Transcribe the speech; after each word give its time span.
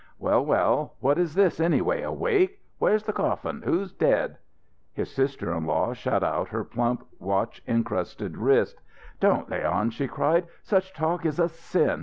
"Well, 0.17 0.43
well, 0.43 0.95
what 0.99 1.19
is 1.19 1.35
this, 1.35 1.59
anyway, 1.59 2.01
a 2.01 2.11
wake? 2.11 2.59
Where's 2.79 3.03
the 3.03 3.13
coffin? 3.13 3.61
Who's 3.61 3.91
dead?" 3.91 4.39
His 4.93 5.11
sister 5.11 5.53
in 5.53 5.67
law 5.67 5.93
shot 5.93 6.23
out 6.23 6.47
her 6.47 6.63
plump, 6.63 7.05
watch 7.19 7.61
incrusted 7.67 8.35
wrist. 8.35 8.81
"Don't, 9.19 9.47
Leon" 9.51 9.91
she 9.91 10.07
cried. 10.07 10.47
"Such 10.63 10.93
talk 10.95 11.23
is 11.23 11.37
a 11.37 11.49
sin! 11.49 11.99